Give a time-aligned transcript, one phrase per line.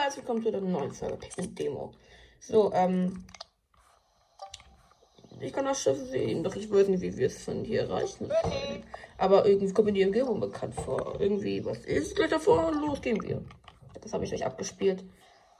[0.00, 1.92] herzlich willkommen zu der neuen Folge Pikmin Demo.
[2.40, 3.24] So, ähm.
[5.40, 8.28] Ich kann das Schiff sehen, doch ich weiß nicht, wie wir es von hier erreichen
[8.28, 8.84] sollen.
[9.18, 11.20] Aber irgendwie kommt mir die Umgebung bekannt vor.
[11.20, 12.72] Irgendwie, was ist gleich davor?
[12.72, 13.44] Los, gehen wir.
[14.00, 15.04] Das habe ich euch abgespielt.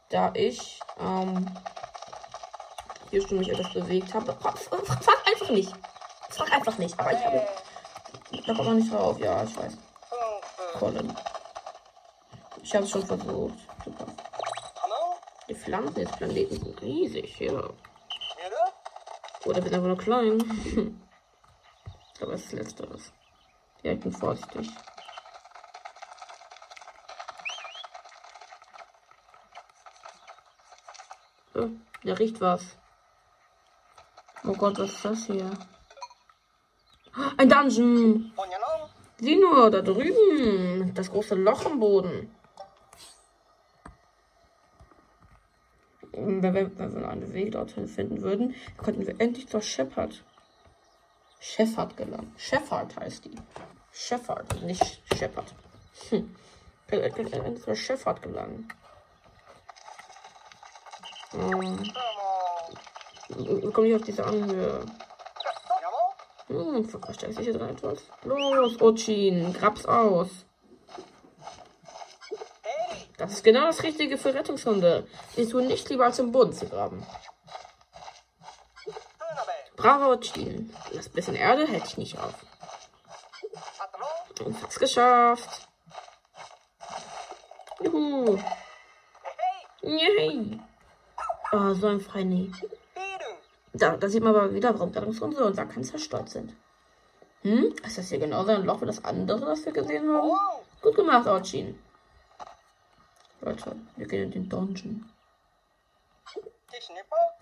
[0.08, 1.46] Da ich, ähm,
[3.10, 4.32] hier schon mich etwas bewegt habe.
[4.32, 5.72] Frag, frag einfach nicht.
[6.30, 6.98] Frag einfach nicht.
[6.98, 7.42] Aber ich habe.
[8.46, 9.18] Da kommt man nicht drauf.
[9.18, 9.76] Ja, ich weiß.
[10.78, 11.12] Colin.
[12.62, 13.58] Ich habe es schon versucht.
[13.84, 14.06] Super.
[15.66, 17.68] Pflanzen des Planeten sind riesig, ja.
[19.44, 20.38] Oder wir sind einfach nur klein.
[22.20, 23.12] Aber es ist letzteres.
[23.82, 24.70] Ja, ich bin vorsichtig.
[31.56, 31.68] Oh,
[32.04, 32.78] der riecht was.
[34.44, 35.50] Oh Gott, was ist das hier?
[37.38, 38.32] Ein Dungeon!
[39.18, 40.94] Sieh nur, da drüben.
[40.94, 42.36] Das große Loch im Boden.
[46.42, 50.22] Wenn wir, wenn wir einen Weg dorthin finden würden, könnten wir endlich zur Shepard.
[51.40, 52.32] Shepard gelangen.
[52.36, 53.36] Shepard heißt die.
[53.92, 55.54] Shepard, nicht Shepard.
[56.10, 56.34] Hm.
[56.88, 58.68] Können können endlich zur Shepard gelangen.
[61.32, 61.82] Hm.
[63.28, 64.84] Wir kommen hier auf diese Anhöhe.
[66.48, 68.02] Hm, versteckt sich hier drin etwas.
[68.24, 70.46] Los, Ochin, grab's aus.
[73.26, 75.04] Das ist genau das Richtige für Rettungshunde.
[75.36, 77.04] Die tun nicht lieber als im Boden zu graben.
[79.74, 80.72] Bravo, Ochin.
[80.94, 82.34] Das bisschen Erde hält ich nicht auf.
[84.44, 85.66] Und fast geschafft.
[87.80, 88.38] Juhu.
[89.82, 90.60] Yay.
[91.50, 92.52] Oh, so ein Freini.
[93.72, 96.54] Da, da sieht man aber wieder, warum Rettungshunde und Sackern zerstört sind.
[97.42, 97.74] Hm?
[97.84, 100.30] Ist das hier genauso ein Loch wie das andere, das wir gesehen haben?
[100.80, 101.76] Gut gemacht, Ochin.
[103.40, 105.08] Leute, wir gehen in den Dungeon.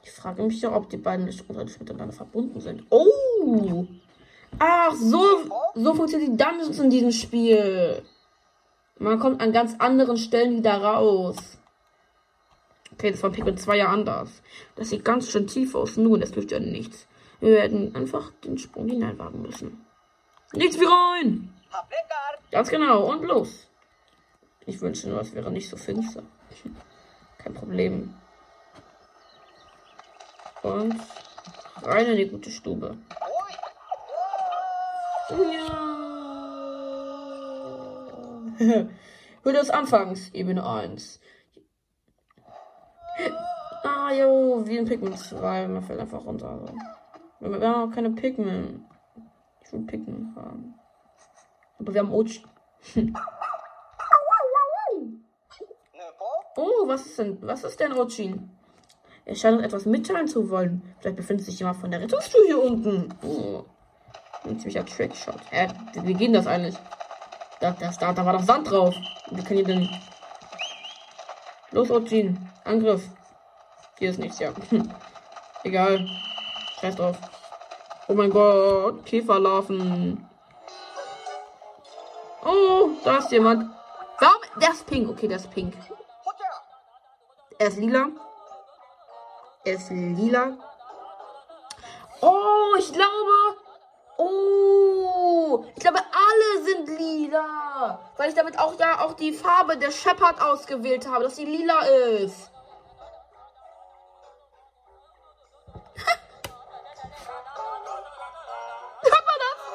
[0.03, 2.85] Ich frage mich ja, ob die beiden Lichtungsräder miteinander verbunden sind.
[2.91, 3.87] Oh!
[4.59, 5.23] Ach, so,
[5.75, 8.03] so funktionieren die Dungeons in diesem Spiel.
[8.99, 11.59] Man kommt an ganz anderen Stellen wieder raus.
[12.93, 14.43] Okay, das war Pikmin 2 ja anders.
[14.77, 15.97] Das sieht ganz schön tief aus.
[15.97, 17.09] Nun, das hilft ja nichts.
[17.41, 19.85] Wir werden einfach den Sprung hineinwagen müssen.
[20.53, 21.53] Nichts wie rein!
[22.53, 23.67] Ganz genau, und los.
[24.67, 26.23] Ich wünsche nur, es wäre nicht so finster.
[27.39, 28.15] Kein Problem.
[30.63, 30.97] Und
[31.83, 32.97] rein in die gute Stube.
[35.31, 35.85] Ja.
[39.43, 41.21] Höhle des Anfangs, Ebene 1.
[43.83, 45.69] Ah, jo, wie ein Pikmin 2.
[45.69, 46.49] Man fällt einfach runter.
[46.49, 46.75] Also.
[47.41, 48.87] Wir, haben auch keine Pikmin.
[49.63, 50.75] Ich will Pikmin haben.
[51.79, 52.43] Aber wir haben Ochi.
[56.57, 57.39] oh, was ist denn?
[57.43, 58.51] Was ist denn Ochin?
[59.25, 60.83] Er scheint uns etwas mitteilen zu wollen.
[61.01, 63.09] Vielleicht befindet sich jemand von der Rettungsstuhl hier unten.
[63.23, 63.65] Oh.
[64.45, 65.41] Ein ziemlicher Trickshot.
[65.51, 65.69] Hä?
[65.95, 66.75] Wie, wie geht das eigentlich?
[67.61, 68.95] Da, das, da, da war doch Sand drauf.
[69.31, 69.89] Wie können die denn.
[71.71, 72.39] Los, Ochin.
[72.65, 73.09] Angriff.
[73.99, 74.53] Hier ist nichts, ja.
[75.65, 76.07] Egal.
[76.81, 77.17] Scheiß drauf.
[78.09, 79.07] Oh mein Gott.
[79.07, 80.29] Käferlarven.
[82.45, 83.71] Oh, da ist jemand.
[84.21, 84.61] Warum?
[84.61, 85.09] Der ist pink.
[85.09, 85.75] Okay, der ist pink.
[87.59, 88.09] Er ist lila.
[89.65, 90.57] Er ist lila.
[92.21, 93.59] Oh, ich glaube.
[94.17, 98.01] Oh, ich glaube, alle sind lila.
[98.17, 101.81] Weil ich damit auch ja auch die Farbe der Shepard ausgewählt habe, dass sie lila
[101.81, 102.51] ist.
[109.03, 109.75] Hört man das?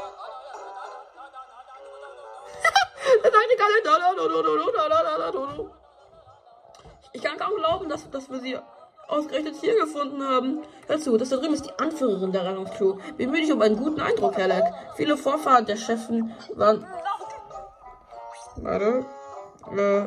[7.19, 8.57] Ich kann kaum glauben, dass, dass wir sie
[9.09, 10.61] ausgerechnet hier gefunden haben.
[10.87, 12.95] Hör zu, das da drüben ist die Anführerin der Rettungscrew.
[13.17, 14.63] Bemühe dich um einen guten Eindruck, Herr Leck.
[14.95, 16.87] Viele Vorfahren der Chefen waren.
[18.55, 19.05] Warte.
[19.69, 20.05] Äh,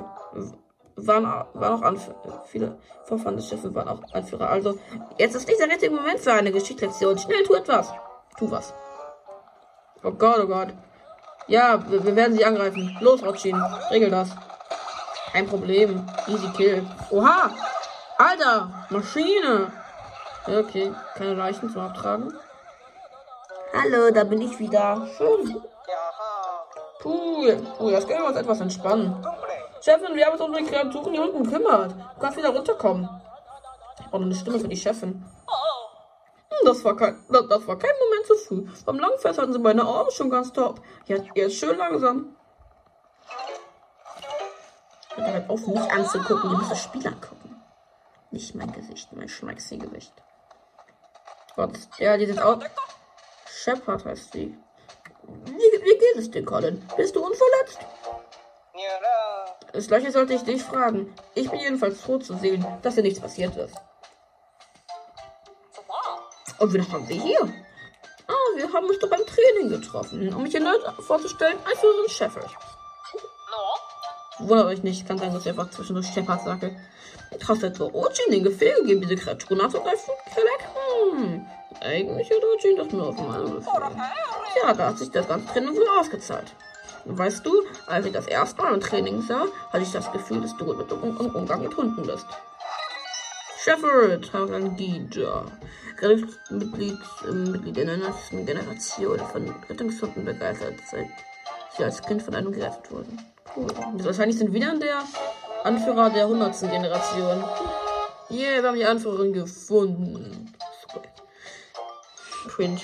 [0.97, 2.45] waren, waren auch Anführer.
[2.47, 4.49] Viele Vorfahren des Schiffes waren auch Anführer.
[4.49, 4.79] Also,
[5.19, 7.19] jetzt ist nicht der richtige Moment für eine Geschichtslektion.
[7.19, 7.93] Schnell, tu etwas.
[8.39, 8.73] Tu was.
[10.03, 10.69] Oh Gott, oh Gott.
[11.47, 12.97] Ja, wir, wir werden sie angreifen.
[13.03, 13.61] Los, Rotschin.
[13.91, 14.31] Regel das.
[15.33, 16.07] Kein Problem.
[16.29, 16.87] Easy Kill.
[17.11, 17.51] Oha!
[18.19, 18.87] Alter!
[18.91, 19.73] Maschine!
[20.47, 22.33] Okay, keine Leichen zum Abtragen.
[23.73, 25.07] Hallo, da bin ich wieder.
[25.17, 25.63] Schön.
[27.05, 27.67] Cool.
[27.79, 29.27] Oh, jetzt können wir uns etwas entspannen.
[29.81, 31.93] Chefin, wir haben uns um die Kreaturen hier unten gekümmert.
[31.93, 33.09] Du kannst wieder runterkommen.
[34.11, 35.25] Brauche eine Stimme für die Chefin.
[35.49, 38.67] Hm, Das war kein, das, das war kein Moment zu früh.
[38.85, 40.81] Beim Langfest hatten sie meine Arme schon ganz top.
[41.07, 42.37] Jetzt, jetzt schön langsam.
[45.15, 46.51] Hört halt auf, mich anzugucken.
[46.51, 47.63] Ihr müsst das Spiel angucken.
[48.31, 50.13] Nicht mein Gesicht, mein Schmeichsi-Gesicht.
[51.55, 52.61] Gott, ja, die sind auch.
[53.47, 54.57] Shepard heißt sie.
[55.25, 56.83] Wie, wie geht es dir, Colin?
[56.97, 57.79] Bist du unverletzt?
[59.73, 61.15] Das gleiche sollte ich dich fragen.
[61.35, 63.75] Ich bin jedenfalls froh zu sehen, dass dir nichts passiert ist.
[66.59, 67.41] Und wen haben wir hier?
[68.29, 70.33] Ah, wir haben uns doch beim Training getroffen.
[70.35, 72.51] Um mich erneut vorzustellen, Anführerin Shepard.
[74.39, 76.77] Wundert euch nicht, kann sein, dass ich einfach zwischendurch Shepard sage.
[77.47, 80.15] Hast etwa Ojin den Befehl gegeben, diese Kreaturen anzugreifen?
[80.35, 80.69] Kelleck?
[81.13, 81.47] Hm,
[81.81, 83.73] eigentlich hat Ojin das nur auf meinem Befehl.
[84.63, 86.55] Ja, da hat sich das ganze Training wohl ausgezahlt.
[87.05, 87.53] Weißt du,
[87.87, 90.93] als ich das erste Mal im Training sah, hatte ich das Gefühl, dass du mit
[90.93, 92.27] um Umgang mit Hunden bist.
[93.59, 95.45] Shepard Harangija,
[96.51, 96.99] Mitglied,
[97.29, 101.07] äh, Mitglied der neuesten Generation von Rettungshunden begeistert, seit
[101.77, 103.19] sie als Kind von einem gerettet wurden.
[103.55, 103.67] Cool.
[104.05, 105.03] Wahrscheinlich sind wieder der
[105.65, 106.61] Anführer der 100.
[106.61, 107.45] Generation.
[108.31, 110.53] Yeah, wir haben die Anführerin gefunden.
[112.49, 112.81] Cringe.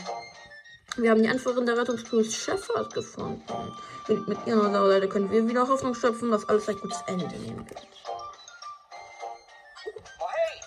[0.96, 3.42] Wir haben die Anführerin der Rettungskrews Shepard gefunden.
[4.08, 7.66] Mit, mit ihrer Seite können wir wieder Hoffnung schöpfen, dass alles ein gutes Ende nehmen
[7.68, 7.86] wird.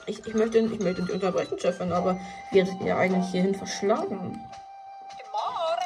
[0.08, 2.20] Ich, ich, möchte, ich möchte nicht unterbrechen, Chefin, aber
[2.52, 4.40] wir sind ja eigentlich hierhin verschlagen.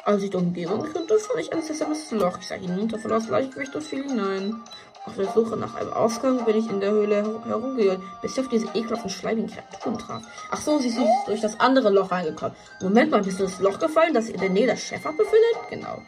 [0.06, 2.38] Als ich die Umgebung könnte, fand ich ein seltsames Loch.
[2.40, 4.62] Ich sah hinunter, verlor das Gleichgewicht und fiel hinein.
[5.08, 8.48] Auf der Suche nach einem Ausgang bin ich in der Höhle herumgeirrt, bis ich auf
[8.50, 10.22] diese ekelhaften schleimigen Kreaturen traf.
[10.52, 12.56] Ach so, sie ist durch das andere Loch reingekommen.
[12.82, 15.70] Moment mal, bist du das Loch gefallen, das in der Nähe der Shepard befindet?
[15.72, 16.00] Genau.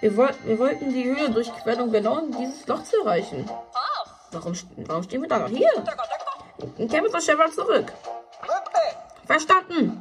[0.00, 3.50] Wir, woll wir wollten die Höhle durchqueren, um genau dieses Loch zu erreichen.
[4.30, 4.52] Warum,
[4.86, 5.70] warum stehen wir da noch hier?
[6.88, 7.92] Käme zur Shepard zurück.
[9.26, 10.00] Verstanden.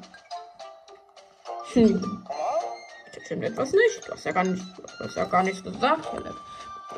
[1.73, 2.25] Hm.
[3.31, 4.05] Stimmt etwas nicht.
[4.05, 6.35] Du hast ja gar nicht, du hast ja gar nichts gesagt, Philipp.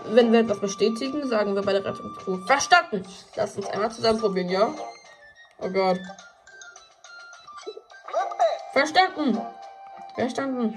[0.05, 2.43] Wenn wir etwas bestätigen, sagen wir bei der Rettungscrew.
[2.47, 3.05] Verstanden!
[3.35, 4.73] Lass uns einmal zusammen probieren, ja?
[5.59, 5.99] Oh Gott.
[8.71, 9.39] Verstanden!
[10.15, 10.75] Verstanden.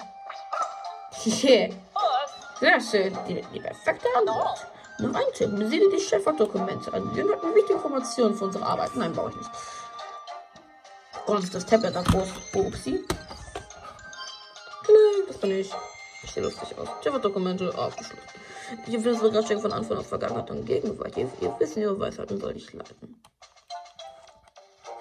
[1.24, 1.70] Yeah.
[2.60, 3.18] Sehr schön.
[3.26, 4.66] Die, die perfekte Antwort.
[4.98, 5.56] Noch ein Tipp.
[5.56, 7.16] Besiege die Chefort-Dokumente an.
[7.16, 8.94] Wir hatten wichtige Informationen für unsere Arbeit.
[8.94, 9.50] Nein, brauche ich nicht.
[11.44, 12.28] Ist das Tablet da groß.
[12.52, 13.02] Upsi.
[15.42, 15.72] Ich.
[16.32, 16.88] Sehe lustig aus.
[18.86, 21.16] Ich empfinde sogar Schenk von Anfang auf Vergangenheit und Gegenwart.
[21.16, 23.20] Ihr, ihr Wissen, ihre Weisheiten soll ich leiten.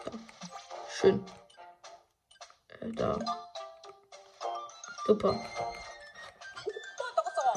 [0.03, 0.11] Da.
[0.89, 1.25] Schön.
[2.79, 3.17] Äh, da.
[5.07, 5.39] Super.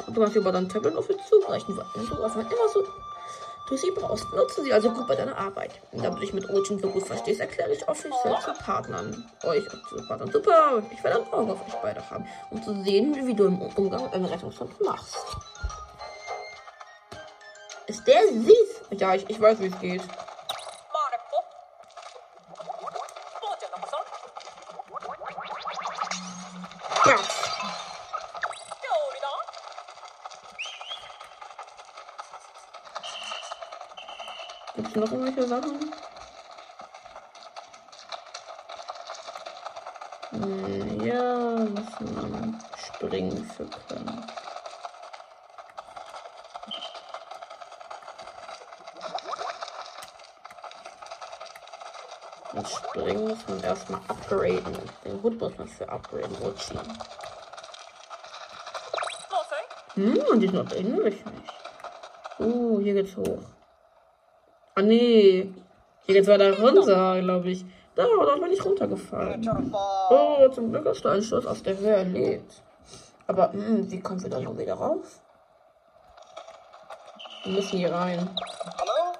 [0.08, 2.82] Du hast über dein Tablet auf für zugreifen, weil du einfach immer so
[3.68, 4.24] du sie brauchst.
[4.34, 5.70] Nutze sie also gut bei deiner Arbeit.
[5.92, 9.24] Und damit ich mit Rotchen so gut verstehst, erkläre ich offiziell zu Partnern.
[9.44, 10.30] Euch zu Partnern.
[10.30, 10.82] Super.
[10.90, 14.04] Ich werde ein Auge auf euch beide haben, um zu sehen, wie du im Umgang
[14.04, 15.16] mit einem Rettungshund machst.
[17.86, 18.98] Ist der süß?
[18.98, 20.02] Ja, ich, ich weiß, wie es geht.
[34.88, 35.92] Gibt es noch irgendwelche Sachen?
[41.04, 44.26] Ja, muss man springen für können.
[52.54, 54.78] Das Springen muss man erstmal upgraden.
[55.04, 56.80] Den Hut muss man für upgraden rutschen.
[59.94, 61.54] Hm, und die sind noch ähnlich nicht.
[62.38, 63.57] Uh, hier geht's hoch.
[64.78, 65.52] Ah, nee.
[66.06, 67.64] Hier geht's weiter runter, glaube ich.
[67.96, 69.50] Da, da man nicht runtergefallen.
[70.08, 72.62] Oh, zum Glück hast du einen Schuss aus der Höhe erlebt.
[73.26, 75.20] Aber, hm, wie kommen wir da noch wieder rauf?
[77.42, 78.30] Wir müssen hier rein.
[78.78, 79.14] Hallo?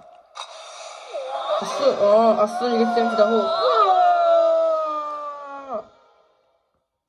[1.58, 3.50] Achso, oh, achso, hier geht's dann wieder hoch.
[5.72, 5.84] Ah!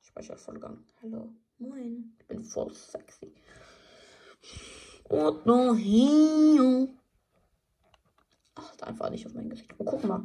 [0.02, 0.78] Speichervollgang.
[1.04, 1.28] Hallo.
[1.58, 2.16] Moin.
[2.18, 3.32] Ich bin voll sexy.
[5.08, 6.88] Und noch hier
[8.82, 9.72] einfach nicht auf mein Gesicht.
[9.78, 10.22] Oh, guck mal.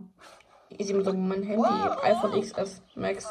[0.70, 1.68] Ich sehe mir so mein Handy.
[2.04, 3.28] iPhone XS Max.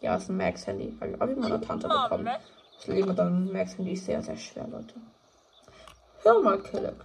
[0.00, 0.96] Ja, ist ein Max-Handy.
[1.00, 2.28] Habe ich von meiner Tante bekommen.
[2.76, 4.94] Das Leben mit einem Max-Handy ist sehr, sehr schwer, Leute.
[6.22, 6.96] Hör mal, Kelleck.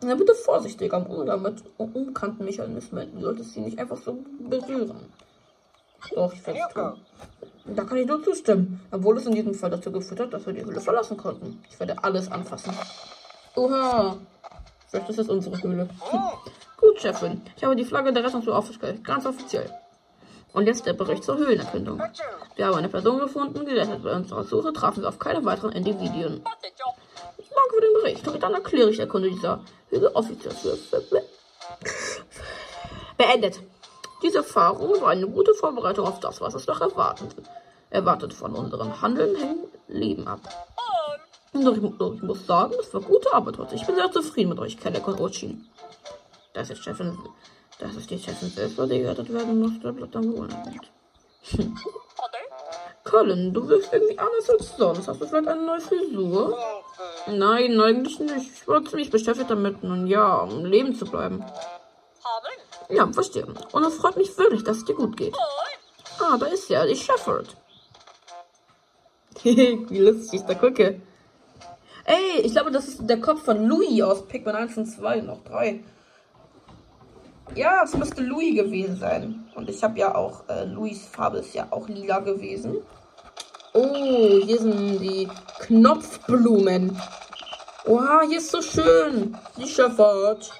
[0.00, 3.12] Na, bitte vorsichtig am Umgang mit unbekannten Mechanismen.
[3.14, 5.12] Du solltest sie nicht einfach so berühren.
[6.14, 7.00] Doch, ich werde es tun.
[7.74, 8.80] Da kann ich nur zustimmen.
[8.90, 11.62] Obwohl es in diesem Fall dazu geführt hat, dass wir die Höhle verlassen konnten.
[11.68, 12.72] Ich werde alles anfassen.
[13.56, 14.16] Oha.
[14.88, 15.88] Vielleicht ist das unsere Höhle.
[16.76, 17.42] Gut, Chefin.
[17.56, 19.04] Ich habe die Flagge der Rettung aufgestellt.
[19.04, 19.70] Ganz offiziell.
[20.52, 22.02] Und jetzt der Bericht zur Höhlenerkundung.
[22.56, 24.02] Wir haben eine Person gefunden, gerettet.
[24.02, 26.42] Bei unserer Suche trafen wir auf keine weiteren Individuen.
[26.42, 28.28] Danke für den Bericht.
[28.28, 30.78] Und dann erkläre ich der Kunde dieser Hügel offiziell für
[33.16, 33.60] beendet.
[34.22, 37.34] Diese Erfahrung war eine gute Vorbereitung auf das, was es noch erwartet.
[37.90, 40.40] Erwartet von unseren Handeln hängen Leben ab.
[41.64, 43.74] Doch ich, doch ich muss sagen, es war gute Arbeit heute.
[43.74, 45.66] Ich bin sehr zufrieden mit euch, Kenne und Ochin.
[46.54, 47.18] Das ist Chefin,
[47.78, 50.90] das ist die Chefin selbst, die gerettet werden bleibt dann wohl erwähnt.
[51.50, 51.76] Hm.
[53.04, 55.08] Colin, du wirkst irgendwie anders als sonst.
[55.08, 56.58] Hast du vielleicht eine neue Frisur?
[57.26, 58.50] Nein, eigentlich nicht.
[58.54, 61.44] Ich war ziemlich beschäftigt damit, nun ja, um Leben zu bleiben.
[62.90, 63.46] Ja, verstehe.
[63.72, 65.34] Und es freut mich wirklich, dass es dir gut geht.
[66.20, 67.56] Ah, da ist ja die Shepherd.
[69.42, 71.00] Wie lustig, da gucke.
[72.08, 75.44] Ey, ich glaube, das ist der Kopf von Louis aus Pikmin 1 und 2, noch
[75.44, 75.84] 3.
[77.54, 79.46] Ja, es müsste Louis gewesen sein.
[79.54, 82.78] Und ich habe ja auch, äh, Louis Farbe ist ja auch lila gewesen.
[83.74, 86.98] Oh, hier sind die Knopfblumen.
[87.84, 89.36] Oha, hier ist so schön.
[89.58, 90.50] Die Shepherd.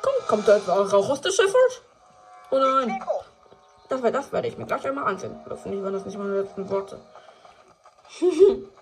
[0.00, 1.82] Komm, kommt da jetzt auch Rauch aus der Shepherd?
[2.50, 2.98] Oh nein.
[3.90, 5.38] Das, das werde ich mir gleich einmal ansehen.
[5.50, 6.98] Hoffentlich waren das nicht meine letzten Worte.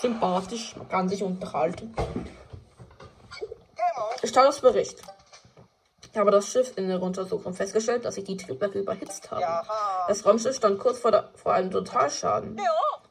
[0.00, 1.94] Sympathisch, man kann sich unterhalten.
[4.24, 5.00] Statusbericht.
[6.12, 9.44] Ich habe das Schiff in der Untersuchung festgestellt, dass sich die Triebwerke überhitzt haben.
[10.08, 12.60] Das Raumschiff stand kurz vor, der, vor einem Totalschaden.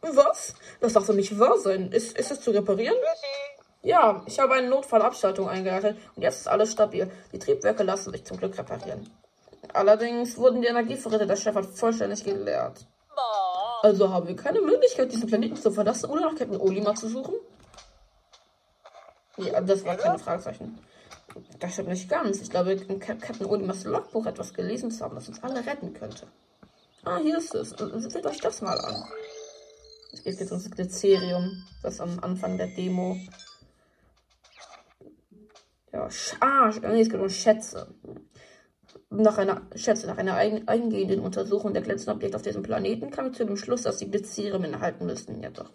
[0.02, 0.56] Was?
[0.80, 1.92] Das darf doch nicht wahr sein.
[1.92, 2.96] Ist, ist es zu reparieren?
[3.82, 7.10] Ja, ich habe eine Notfallabschaltung eingeleitet und jetzt ist alles stabil.
[7.32, 9.10] Die Triebwerke lassen sich zum Glück reparieren.
[9.74, 12.86] Allerdings wurden die Energievorräte der Schifffahrt vollständig geleert.
[13.82, 17.36] Also haben wir keine Möglichkeit, diesen Planeten zu verlassen, ohne nach Captain Olima zu suchen?
[19.38, 20.80] Ja, das war keine Fragezeichen.
[21.60, 22.42] Das stimmt nicht ganz.
[22.42, 26.28] Ich glaube, in Captain Olimas Logbuch etwas gelesen zu haben, das uns alle retten könnte.
[27.06, 27.70] Ah, hier ist es.
[27.70, 29.04] Seht euch das mal an.
[30.12, 33.16] Es geht jetzt ums Glycerium, das am Anfang der Demo.
[35.94, 36.10] Ja,
[36.42, 37.94] ah, nee, es geht um Schätze.
[39.10, 43.38] Nach einer, Schätze, nach einer eingehenden Untersuchung der glänzenden Objekte auf diesem Planeten kam ich
[43.38, 45.42] zu dem Schluss, dass die Glycerium enthalten müssten.
[45.42, 45.70] Ja doch.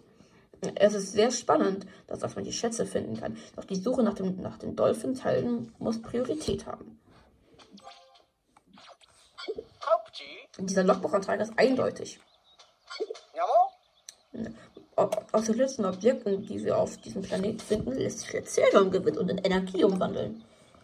[0.75, 3.37] Es ist sehr spannend, dass, man die Schätze finden kann.
[3.55, 6.99] Doch die Suche nach, dem, nach den Dolphinteilen muss Priorität haben.
[10.57, 12.19] Dieser Logbuchantrag ist eindeutig.
[14.95, 19.29] Aus den letzten Objekten, die wir auf diesem Planeten finden, lässt sich Rezerium gewinnen und
[19.29, 20.43] in Energie umwandeln.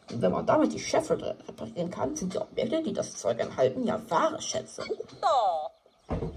[0.10, 3.86] Und wenn man damit die Schätze reparieren kann, sind die Objekte, die das Zeug enthalten,
[3.86, 4.84] ja wahre Schätze.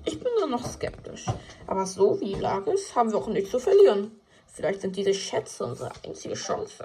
[0.05, 1.27] Ich bin nur noch skeptisch.
[1.67, 4.13] Aber so wie die Lage ist, haben wir auch nichts zu verlieren.
[4.47, 6.85] Vielleicht sind diese Schätze unsere einzige Chance.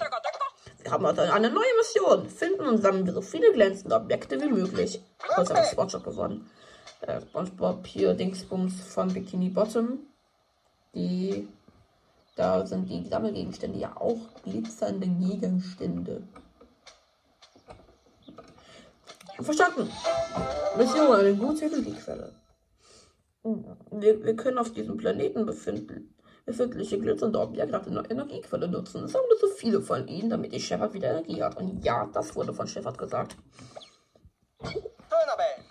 [0.82, 2.28] Wir haben also eine neue Mission.
[2.30, 5.02] Finden und sammeln wir so viele glänzende Objekte wie möglich.
[5.36, 6.50] Heute habe ich Spongebob gewonnen.
[7.02, 10.00] Äh, Spongebob hier, Dingsbums von Bikini Bottom.
[10.96, 11.48] Die.
[12.36, 16.24] Da sind die Sammelgegenstände ja auch glitzernde Gegenstände.
[19.42, 19.90] Verstanden.
[20.78, 22.34] Mission, eine gute Energiequelle.
[23.92, 26.14] Wir, wir können auf diesem Planeten befinden,
[26.46, 29.08] befindliche glitzernde Objekte als Energiequelle nutzen.
[29.08, 31.58] Sammle so viele von ihnen, damit die Shepard wieder Energie hat.
[31.58, 33.38] Und ja, das wurde von Shepard gesagt.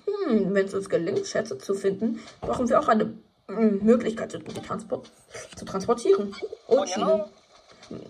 [0.07, 3.15] Hm, wenn es uns gelingt, Schätze zu finden, brauchen wir auch eine
[3.49, 5.11] hm, Möglichkeit, die Transport
[5.57, 6.35] zu transportieren.
[6.67, 7.25] Und Schienen.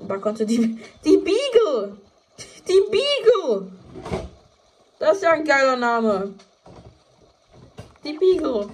[0.08, 1.96] Da konnte die, die Beagle!
[2.66, 3.72] Die Beagle!
[4.98, 6.34] Das ist ja ein geiler Name.
[8.04, 8.68] Die Beagle.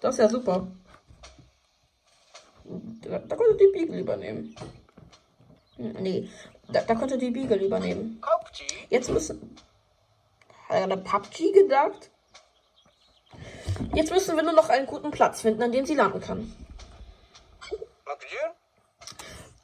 [0.00, 0.66] Das ist ja super.
[3.02, 4.54] Da, da konnte die Beagle übernehmen.
[5.76, 6.28] Nee,
[6.68, 8.20] da, da konnte die Beagle übernehmen.
[8.90, 9.56] Jetzt müssen.
[10.68, 12.10] Hat er PUBG gedacht?
[13.94, 16.52] Jetzt müssen wir nur noch einen guten Platz finden, an dem sie landen kann.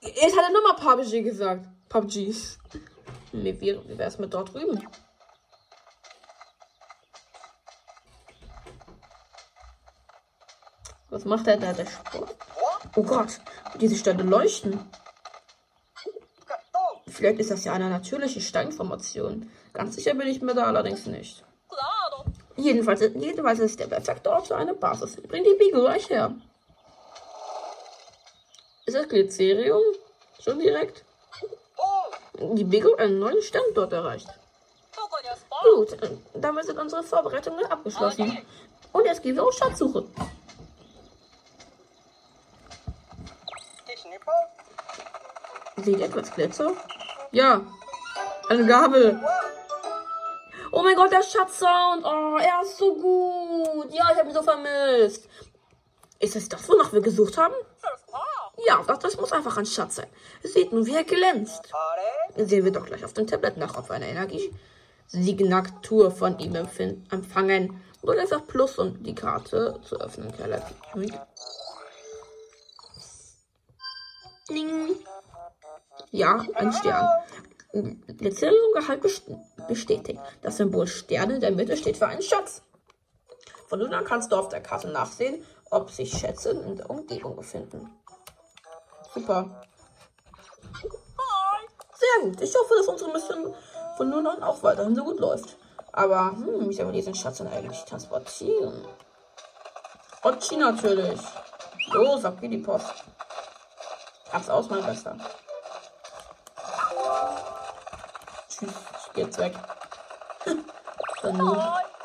[0.01, 1.67] Jetzt hat er nochmal PUBG gesagt.
[1.89, 2.35] PUBG.
[3.33, 4.87] Wie wäre es mit dort drüben?
[11.15, 12.35] Was macht er da, der Sport?
[12.97, 13.39] Oh Gott,
[13.81, 14.81] diese Sterne leuchten.
[17.07, 19.49] Vielleicht ist das ja eine natürliche Steinformation.
[19.73, 21.45] Ganz sicher bin ich mir da allerdings nicht.
[22.57, 25.15] Jedenfalls, jedenfalls ist der perfekte Ort für eine Basis.
[25.23, 26.35] Bring die Beagle gleich her.
[28.85, 29.83] Ist das Glycerium?
[30.41, 31.05] Schon direkt?
[32.41, 34.29] Die Beagle einen neuen Standort erreicht.
[35.63, 35.97] Gut,
[36.35, 38.37] damit sind unsere Vorbereitungen abgeschlossen.
[38.93, 40.07] Und jetzt gehen wir auf Schatzsuche.
[45.85, 46.73] Seht etwas Glitzer?
[47.31, 47.61] Ja.
[48.49, 49.21] Eine Gabel.
[50.73, 52.05] Oh mein Gott, der Schatzsound.
[52.05, 53.93] Oh, er ist so gut.
[53.93, 55.29] Ja, ich habe ihn so vermisst.
[56.19, 57.55] Ist es das, wonach wir gesucht haben?
[58.67, 60.07] Ja, das, das muss einfach ein Schatz sein.
[60.43, 61.71] Seht nur, wie er glänzt.
[62.37, 67.83] Sehen wir doch gleich auf dem Tablet nach, ob wir eine Energiesignatur von ihm empfangen.
[68.03, 70.33] Oder einfach Plus, um die Karte zu öffnen.
[76.11, 77.09] Ja, ein Stern.
[77.73, 79.03] Der Zählungsgehalt
[79.69, 80.21] bestätigt.
[80.43, 82.63] Das Symbol Sterne in der Mitte steht für einen Schatz.
[83.69, 87.35] Von nun an kannst du auf der Karte nachsehen, ob sich Schätze in der Umgebung
[87.35, 87.91] befinden.
[89.13, 89.63] Super.
[91.95, 92.41] Sehr gut.
[92.41, 93.55] Ich hoffe, dass unsere Mission
[93.97, 95.57] von nun an auch weiterhin so gut läuft.
[95.93, 98.85] Aber, hm, wie soll man diesen Schatz denn eigentlich transportieren?
[100.23, 101.21] Ochi natürlich.
[101.93, 103.05] Los, ab geht die Post.
[104.33, 105.17] Hab's aus, mein Bester.
[108.65, 108.75] Tschüss,
[109.07, 109.55] ich geh jetzt weg.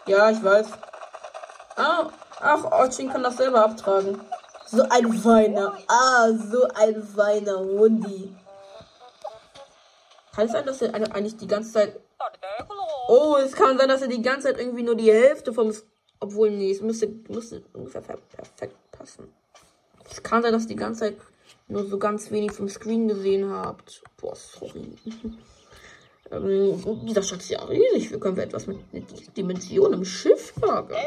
[0.08, 0.68] ja, ich weiß.
[1.76, 4.20] Ah, ach, Ochin kann das selber abtragen.
[4.66, 5.78] So ein Weiner.
[5.88, 8.36] Ah, so ein Weiner, Wundi.
[10.36, 12.00] Kann es sein, dass er eigentlich die ganze Zeit.
[13.08, 15.74] Oh, es kann sein, dass er die ganze Zeit irgendwie nur die Hälfte vom.
[16.20, 19.34] Obwohl, nee, es müsste, müsste ungefähr perfekt passen.
[20.10, 21.18] Es kann sein, dass die ganze Zeit
[21.68, 24.04] nur so ganz wenig vom Screen gesehen habt.
[24.18, 24.98] Boah, sorry.
[26.32, 28.12] ähm, dieser Schatz ist ja riesig.
[28.12, 28.80] Wir können wir etwas mit
[29.36, 31.00] Dimension im Schiff lagern.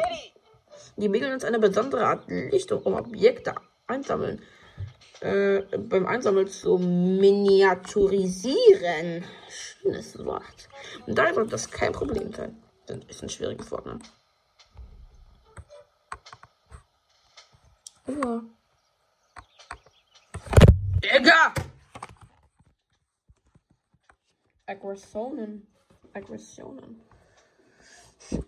[0.97, 3.55] Die Regeln uns eine besondere Art Lichtung, um Objekte
[3.87, 4.43] einsammeln.
[5.21, 9.25] Äh, beim Einsammeln zu miniaturisieren.
[9.49, 10.69] Schönes Wort.
[11.07, 12.61] Und daher wird das kein Problem sein.
[12.87, 14.01] Das ist ein schwieriges Wort, ne?
[18.09, 18.43] Ja.
[21.03, 21.55] Digga!
[24.73, 25.67] Aggressionen.
[26.15, 27.03] Aggressionen.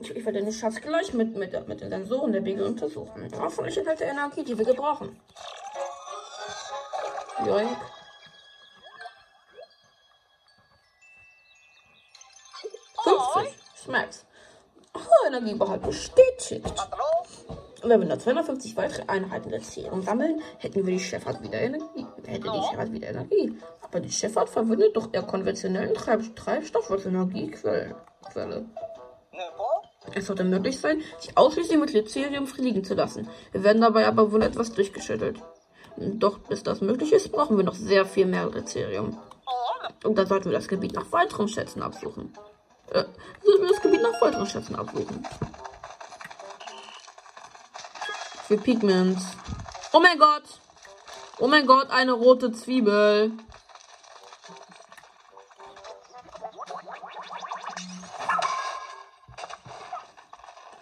[0.00, 3.28] Ich werde den Schatz gleich mit, mit, mit den Sensoren der Biegel untersuchen.
[3.38, 5.20] Hoffentlich enthält er Energie, die wir gebrauchen.
[7.44, 7.76] Joink.
[13.76, 14.24] Smacks.
[14.94, 16.72] Oh, Energiebehalt bestätigt.
[17.86, 22.06] Wenn wir nur 250 weitere Einheiten der Serum sammeln, hätten wir die Schifffahrt wieder Energie.
[22.24, 23.58] Hätte die Schifffahrt wieder Energie.
[23.82, 27.94] Aber die Schifffahrt verwendet doch eher konventionellen Treib Treibstoff als Energiequelle.
[30.14, 33.28] Es sollte möglich sein, sich ausschließlich mit Lycerium fliegen zu lassen.
[33.52, 35.40] Wir werden dabei aber wohl etwas durchgeschüttelt.
[35.96, 39.18] Doch bis das möglich ist, brauchen wir noch sehr viel mehr Lycerium.
[40.04, 42.32] Und dann sollten wir das Gebiet nach weiteren Schätzen absuchen.
[42.90, 43.04] Äh,
[43.42, 45.24] sollten wir das Gebiet nach weiteren Schätzen absuchen.
[48.54, 49.24] Für Pigments.
[49.92, 50.44] Oh mein Gott!
[51.40, 53.32] Oh mein Gott, eine rote Zwiebel.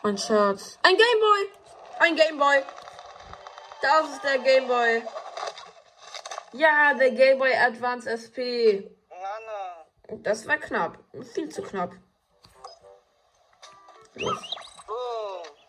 [0.02, 0.78] Ein Scherz.
[0.82, 1.48] Ein Gameboy!
[2.00, 2.62] Ein Gameboy!
[3.80, 5.02] Das ist der Gameboy.
[6.52, 8.84] Ja, der Gameboy Advance SP.
[10.08, 10.98] Das war knapp.
[11.32, 11.92] Viel zu knapp.
[14.16, 14.56] Los.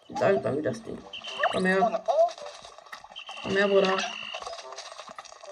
[0.09, 0.97] Dann, dann das Ding.
[1.53, 2.03] Komm her.
[3.43, 3.97] Komm her, Bruder.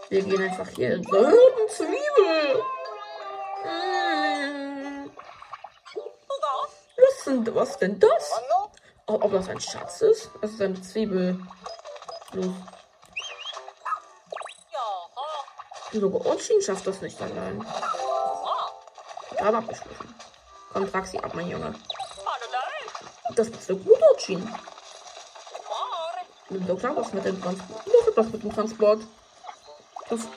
[0.10, 2.64] Wir gehen einfach hier in roten Zwiebel.
[3.64, 5.12] Mmh.
[6.98, 8.32] Was, sind, was denn das?
[9.06, 10.32] Ob, ob das ein Schatz ist?
[10.42, 11.40] Das ist eine Zwiebel.
[12.34, 12.48] Los.
[15.92, 17.64] Sogar Orchin schafft das nicht allein.
[19.38, 20.16] Gerade abgeschlossen.
[20.74, 21.76] Komm, trag sie ab, mein Junge.
[23.36, 24.50] Das ist so gut, Orchin.
[26.52, 27.86] Doch, klar, was mit dem Transport.
[27.86, 29.02] Doch, was mit dem Transport.
[30.10, 30.28] Das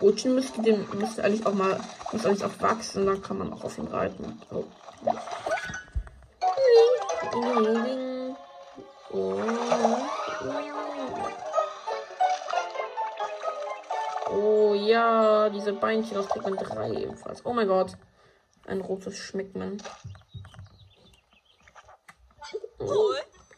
[0.00, 1.80] Orchin müsste, den, müsste eigentlich auch mal,
[2.12, 4.40] muss eigentlich auch wachsen, dann kann man auch auf ihn reiten.
[4.50, 4.64] Oh.
[14.30, 17.44] Oh ja, diese Beinchen aus Pikmin 3 ebenfalls.
[17.44, 17.96] Oh mein Gott.
[18.66, 19.82] Ein rotes Schmeckmann.
[22.78, 23.14] Oh,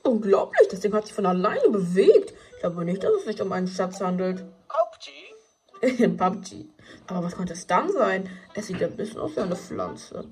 [0.08, 2.34] unglaublich, das Ding hat sich von alleine bewegt.
[2.54, 4.44] Ich glaube nicht, dass es sich um einen Schatz handelt.
[5.80, 6.16] PUBG?
[6.16, 6.66] PUBG.
[7.06, 8.28] Aber was könnte es dann sein?
[8.54, 10.24] Es sieht ein bisschen aus wie eine Pflanze.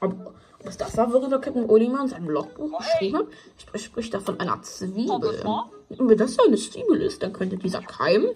[0.00, 3.26] Aber was das war, worüber Captain Oliver in seinem Logbuch geschrieben hat,
[3.58, 5.42] spricht, spricht da von einer Zwiebel.
[5.88, 8.26] Und wenn das ja eine Zwiebel ist, dann könnte dieser Keim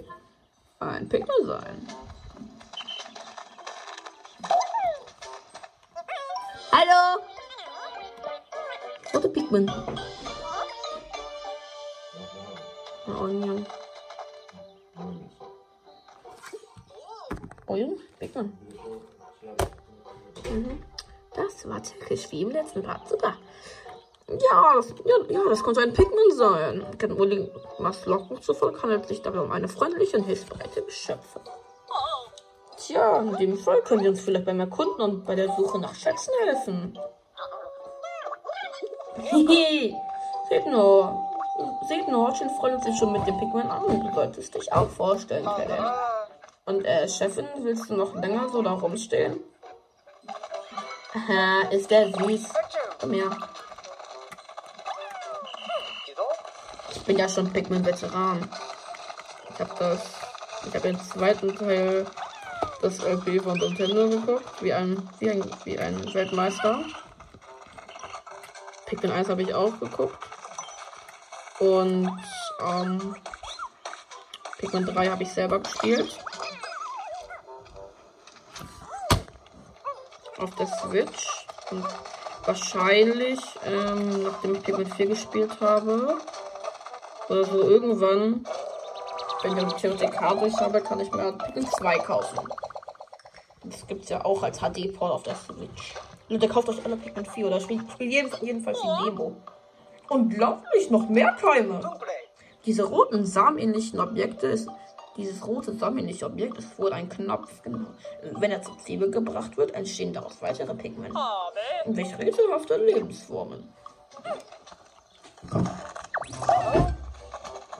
[0.80, 1.86] ein Pickel sein.
[6.72, 7.22] Hallo!
[9.14, 9.70] Rote Pikmin.
[13.06, 13.66] Onion.
[17.66, 18.00] Onion?
[18.18, 18.58] Pikmin.
[20.50, 20.82] Mhm.
[21.34, 23.08] Das war türkisch wie im letzten Part.
[23.08, 23.34] Super.
[24.28, 26.86] Ja, das, ja, ja, das konnte ein Pikmin sein.
[26.98, 31.40] Kennt Uli das Logbuch zufolge handelt sich dabei um eine freundliche und hilfsbereite Geschöpfe.
[32.78, 35.94] Tja, in dem Fall können wir uns vielleicht beim Erkunden und bei der Suche nach
[35.94, 36.98] Schätzen helfen.
[39.16, 39.94] Hehe,
[40.48, 41.33] seht nur.
[42.14, 43.82] Nur, Orchin freut sich schon mit dem Pikmin an.
[43.82, 45.84] Du solltest dich auch vorstellen können.
[46.64, 49.40] Und äh, Chefin, willst du noch länger so da rumstehen?
[51.14, 52.52] Aha, ist der süß.
[53.00, 53.36] Komm her.
[56.90, 58.48] Ich bin ja schon Pikmin-Veteran.
[59.50, 60.00] Ich habe das.
[60.66, 62.06] Ich habe den zweiten Teil
[62.82, 66.84] des LP von Nintendo geguckt, wie ein, wie ein, wie ein Weltmeister.
[68.86, 70.33] Pikmin 1 habe ich auch geguckt.
[71.64, 72.10] Und
[72.60, 73.16] ähm,
[74.58, 76.18] Pikmin 3 habe ich selber gespielt.
[80.36, 81.46] Auf der Switch.
[81.70, 81.86] Und
[82.44, 86.18] wahrscheinlich, ähm, nachdem ich Pikmin 4 gespielt habe,
[87.30, 88.44] oder so irgendwann,
[89.42, 92.40] wenn ich die TOTK durch habe, kann ich mir Pikmin 2 kaufen.
[93.64, 95.94] Das gibt es ja auch als HD-Port auf der Switch.
[96.28, 97.82] Und der kauft euch alle Pikmin 4 oder spielt
[98.42, 99.34] jedenfalls die Demo.
[100.08, 101.80] Unglaublich, noch mehr Keime.
[102.66, 104.68] Diese roten samenähnlichen Objekte ist.
[105.16, 107.62] Dieses rote samenähnliche Objekt ist wohl ein Knopf.
[107.62, 107.86] Genau.
[108.32, 111.16] Wenn er zum Zwiebel gebracht wird, entstehen daraus weitere Pigmente.
[111.84, 113.72] Und welche rätselhafte Lebensformen.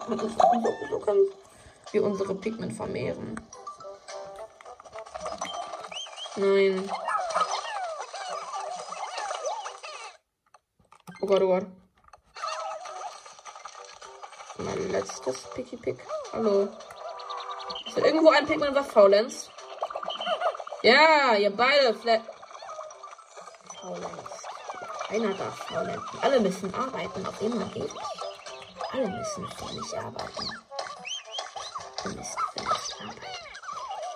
[0.07, 0.17] So,
[0.91, 1.27] so können
[1.91, 3.41] wir unsere Pigment vermehren.
[6.37, 6.89] Nein.
[11.21, 11.67] Oh Gott, oh Gott.
[14.59, 15.99] Mein letztes Picky Pick.
[16.33, 16.69] Hallo.
[17.87, 19.51] Ist da irgendwo ein Pikmin, was faulenzt?
[20.83, 22.23] Ja, ihr beide Flat.
[23.81, 24.49] Faulenzt.
[25.09, 26.19] Keiner darf faulenzen.
[26.23, 27.93] Alle müssen arbeiten, auf immer geht.
[28.93, 30.49] Alle müssen für mich arbeiten.
[32.05, 33.25] Ihr müsst für mich arbeiten.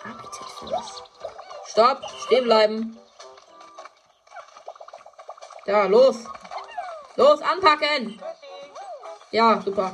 [0.05, 1.03] Arbeitet für mich.
[1.67, 2.01] Stopp!
[2.27, 2.99] Stehen bleiben!
[5.67, 6.17] Ja, los!
[7.17, 8.23] Los, anpacken!
[9.31, 9.93] Ja, super.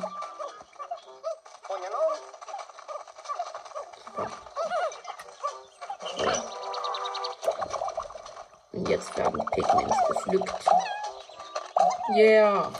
[12.24, 12.72] Yeah.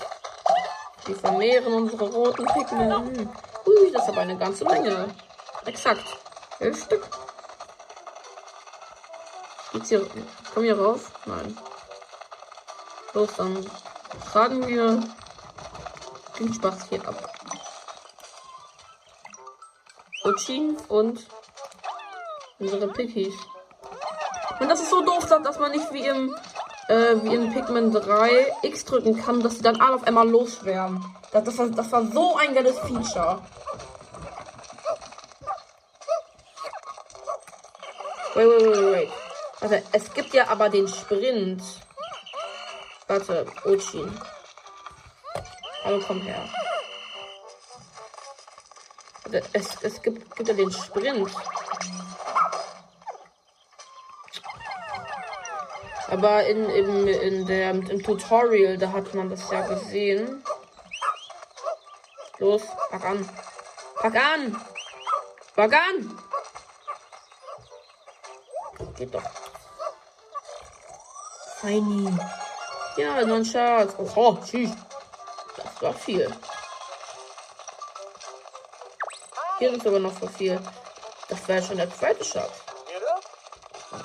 [1.05, 3.29] Wir vermehren unsere roten Pigmente.
[3.67, 5.15] Ui, das ist aber eine ganze Menge.
[5.67, 6.07] Exakt.
[6.61, 7.07] Elf Stück.
[9.73, 10.07] Geht's hier.
[10.55, 11.11] Komm hier rauf?
[11.27, 11.59] Nein.
[13.13, 13.71] Los, dann
[14.33, 15.03] tragen wir
[16.39, 17.31] den Spaß hier ab.
[20.25, 21.21] Uchin und
[22.59, 23.35] unsere Pickies.
[24.59, 26.35] Und das ist so doof, dass man nicht wie im,
[26.89, 31.05] äh, wie in Pikmin 3 X drücken kann, dass sie dann alle auf einmal losschwärmen.
[31.33, 33.41] Das, das, war, das war so ein geiles Feature.
[38.35, 39.13] Wait, wait, wait, wait.
[39.61, 41.63] Also, es gibt ja aber den Sprint.
[43.07, 44.13] Warte, Ochin.
[45.85, 46.49] Hallo, komm her.
[49.53, 51.31] Es, es gibt, gibt ja den Sprint.
[56.15, 60.45] Aber in, in, in der, im Tutorial, da hat man das ja gesehen.
[62.39, 63.29] Los, pack an.
[63.97, 64.65] Pack an!
[65.57, 66.19] Pack an!
[68.97, 69.25] Geht doch.
[71.57, 72.17] Feini.
[72.97, 73.95] Ja, noch ein Schatz.
[73.99, 74.71] Oho, tschüss.
[75.57, 76.33] Das war viel.
[79.59, 80.61] Hier ist aber noch so viel.
[81.29, 82.63] Das wäre schon der zweite Schatz.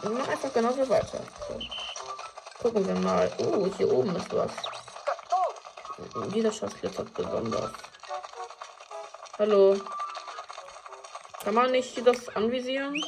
[0.02, 1.19] Und mach einfach genauso weiter.
[1.48, 1.78] So.
[2.62, 3.32] Gucken wir mal.
[3.38, 4.52] Oh, hier oben ist was.
[6.34, 7.72] Dieser Schatz glitzert besonders.
[9.38, 9.80] Hallo.
[11.41, 13.02] Kann man nicht das anvisieren?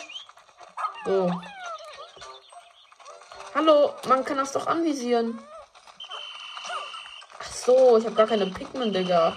[1.06, 1.30] So.
[3.54, 5.38] Hallo, man kann das doch anvisieren.
[7.40, 9.36] Ach so, ich habe gar keine Pigment, Digga.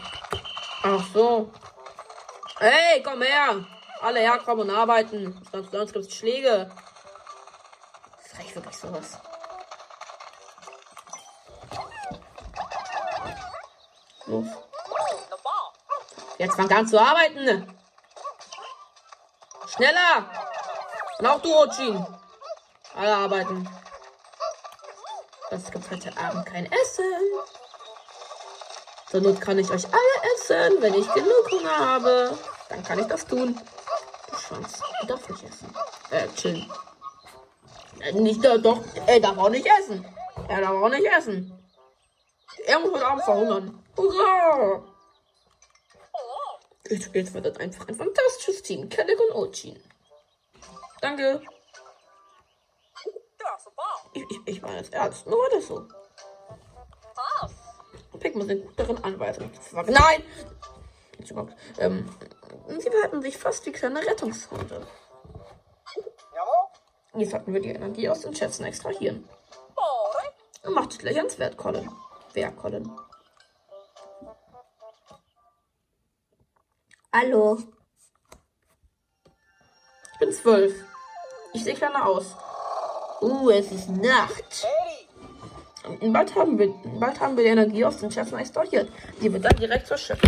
[0.85, 1.51] Ach so.
[2.61, 3.67] Hey, komm her.
[4.01, 5.43] Alle herkommen und arbeiten.
[5.51, 6.71] Sonst, sonst gibt es Schläge.
[8.23, 9.19] Das reicht wirklich sowas.
[14.35, 14.47] Los.
[16.39, 17.73] Jetzt fang an zu arbeiten.
[19.69, 20.27] Schneller.
[21.19, 22.07] Und auch du, Ochin.
[22.97, 23.69] Alle arbeiten.
[25.51, 27.05] Das gibt heute Abend kein Essen.
[29.11, 32.37] Zur Not kann ich euch alle essen, wenn ich genug Hunger habe.
[32.69, 33.61] Dann kann ich das tun.
[34.31, 34.81] Du Schwanz.
[35.07, 35.75] Du nicht essen.
[36.11, 36.73] Äh, chillen.
[38.01, 40.05] Äh, nicht, äh, doch, er darf auch nicht essen.
[40.49, 41.64] Er darf auch nicht essen.
[42.67, 43.85] Er muss heute Abend verhungern.
[43.97, 44.83] Hurra!
[46.89, 48.89] Jetzt, wird das einfach ein fantastisches Team.
[48.89, 49.81] Kelleck und Ochin.
[51.01, 51.43] Danke.
[54.13, 55.27] Ich, ich, ich meine es ernst.
[55.27, 55.89] Nur war das so.
[58.19, 59.51] Pikmin sind gut darin, Anweisungen.
[59.73, 60.23] Nein!
[61.79, 62.09] Ähm,
[62.79, 64.87] sie verhalten sich fast wie kleine Rettungshunde.
[67.17, 69.29] Jetzt sollten wir die Energie aus den Schätzen extrahieren.
[70.69, 71.91] Macht es gleich ans Wert, Colin.
[72.35, 72.91] Wer, Colin?
[77.13, 77.59] Hallo.
[80.13, 80.75] Ich bin zwölf.
[81.53, 82.35] Ich sehe kleiner aus.
[83.21, 84.67] Uh, es ist Nacht.
[86.01, 88.91] Bald haben wir, bald haben wir die Energie aus den Schätzen extrahiert.
[89.21, 90.19] Die wird dann direkt zur Schiff.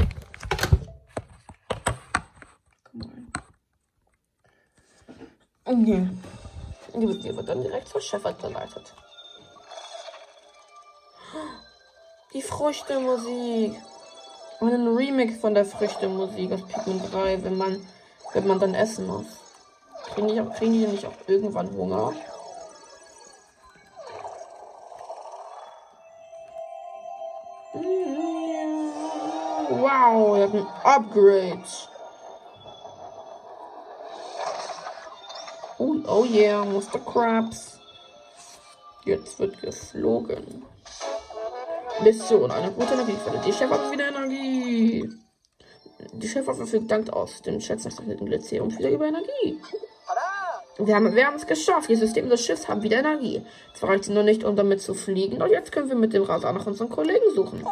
[5.64, 6.08] Okay.
[6.94, 8.94] Die wird, die wird dann direkt zur Chefin geleitet.
[12.32, 13.80] Die Früchtemusik.
[14.60, 17.86] Und ein Remix von der Früchtemusik aus Pikmin 3, wenn man,
[18.32, 19.26] wenn man dann essen muss.
[20.14, 22.12] Kriegen die, kriegen die nicht auch irgendwann Hunger?
[29.68, 31.62] Wow, wir haben Upgrade.
[35.78, 36.98] Oh, oh yeah, Mr.
[37.04, 37.78] Krabs.
[39.04, 40.64] Jetzt wird geflogen.
[42.02, 43.40] Mission, eine gute Energiequelle.
[43.44, 45.08] Die Chef hat wieder Energie.
[46.12, 49.60] Die Chef verfügt dank aus dem schätzungsrechneten Glycerum wieder über Energie.
[50.78, 51.88] Wir haben, wir haben es geschafft.
[51.88, 53.44] Die Systeme des Schiffs haben wieder Energie.
[53.74, 56.22] Zwar reicht sie nur nicht, um damit zu fliegen, doch jetzt können wir mit dem
[56.22, 57.66] Radar nach unseren Kollegen suchen.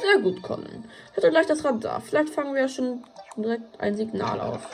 [0.00, 0.84] Sehr gut, Colin.
[1.12, 2.00] Hätte gleich das Radar.
[2.00, 3.04] Vielleicht fangen wir ja schon
[3.36, 4.68] direkt ein Signal auf.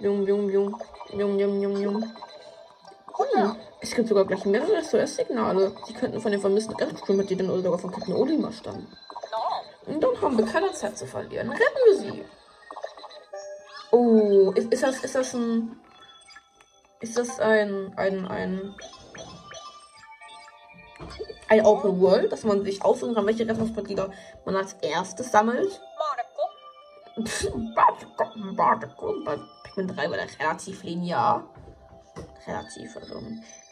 [0.00, 0.76] Jung, jung, jung.
[1.12, 2.02] Jung, jung, jung, jung.
[3.34, 3.56] Hm.
[3.84, 5.76] Es gibt sogar gleich mehrere SOS-Signale.
[5.86, 8.88] Sie könnten von den vermissten Erdströmmitgliedern oder sogar von Captain Olimar stammen.
[9.84, 11.50] Und dann haben wir keine Zeit zu verlieren.
[11.50, 12.24] Retten wir sie!
[13.90, 15.78] Oh, ist, ist das, ist das ein.
[17.00, 18.74] Ist das ein, ein, ein.
[21.48, 24.10] Ein Open World, dass man sich aussuchen kann, welche Rettungsmitglieder
[24.46, 25.78] man als erstes sammelt?
[27.16, 27.22] Bei
[29.62, 31.44] Pikmin 3 war das relativ linear.
[32.46, 33.20] Relativ, also.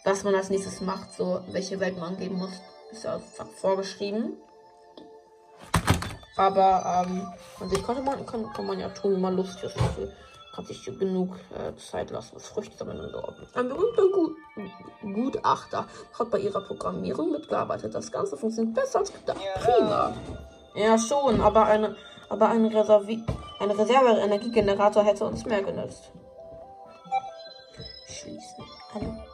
[0.05, 2.61] Was man als nächstes macht, so welche Welt man geben muss,
[2.91, 3.21] ist ja
[3.61, 4.37] vorgeschrieben.
[6.37, 7.29] Aber ähm,
[7.61, 9.77] an sich konnte man, kann, kann man ja tun, wie man lustig ist.
[9.77, 10.13] Dafür
[10.55, 13.23] kann sich genug äh, Zeit lassen, Früchte sammeln und so.
[13.55, 14.37] Ein berühmter Gut
[15.03, 15.87] Gutachter
[16.19, 17.95] hat bei ihrer Programmierung mitgearbeitet.
[17.95, 19.39] Das Ganze funktioniert besser als gedacht.
[19.61, 20.13] Prima.
[20.75, 21.97] Ja, schon, aber eine,
[22.29, 23.25] aber ein, Reservi
[23.61, 26.11] ein Reserve-Energiegenerator hätte uns mehr genützt.
[28.09, 28.65] Schließen.
[28.95, 29.32] Hallo.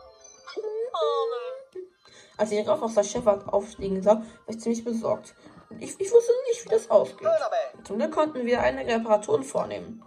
[2.38, 5.35] Als ich auf der Schifffahrt aufstiegen sah, war ich ziemlich besorgt.
[5.81, 7.29] Ich, ich wusste nicht, wie das ausgeht.
[7.85, 10.03] Zum Glück konnten wir einige Reparaturen vornehmen.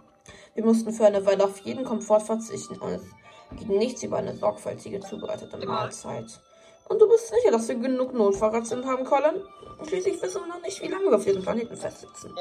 [0.54, 4.34] Wir mussten für eine Weile auf jeden Komfort verzichten und es ging nichts über eine
[4.34, 6.40] sorgfältige zubereitete Mahlzeit.
[6.88, 9.42] Und du bist sicher, dass wir genug Notfallrationen haben, Colin?
[9.86, 12.34] Schließlich wissen wir noch nicht, wie lange wir auf diesem Planeten festsitzen.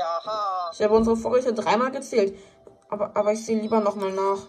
[0.73, 2.37] Ich habe unsere Vorräte dreimal gezählt,
[2.89, 4.39] aber, aber ich sehe lieber nochmal nach.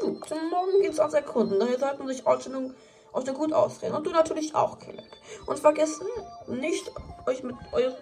[0.00, 2.74] Gut, morgen geht's ans Erkunden, daher sollten sich Ausstellungen
[3.14, 3.94] euch gut ausreden.
[3.94, 5.10] Und du natürlich auch, Kelleck.
[5.46, 6.06] Und vergessen
[6.46, 6.90] nicht,
[7.26, 7.94] euch mit euren,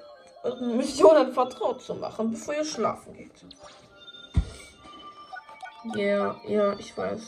[0.42, 3.44] euren Missionen vertraut zu machen, bevor ihr schlafen geht.
[5.94, 7.22] Ja, yeah, ja, ich weiß.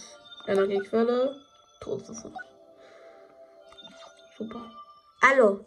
[0.47, 1.41] Energiequelle,
[1.81, 2.33] Todeswaffe.
[4.39, 4.71] Super.
[5.23, 5.65] Hallo.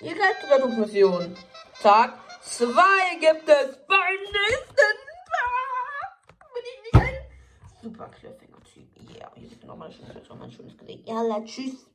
[0.00, 1.36] Ihr Rettungsmission.
[1.82, 2.72] Tag 2
[3.20, 5.03] gibt es beim nächsten
[7.84, 8.88] super Cliffhanger-Typ.
[9.14, 11.06] Yeah, hier sieht nochmal ein schönes, noch ein schönes Gesicht.
[11.06, 11.86] Ja, tschüss.